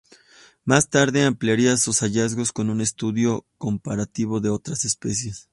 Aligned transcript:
Más 0.65 0.89
tarde 0.89 1.25
ampliaría 1.25 1.77
sus 1.77 1.99
hallazgos 2.01 2.51
con 2.51 2.71
un 2.71 2.81
estudio 2.81 3.45
comparativo 3.59 4.39
de 4.39 4.49
otras 4.49 4.83
especies. 4.83 5.47